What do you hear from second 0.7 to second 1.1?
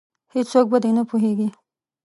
په دې نه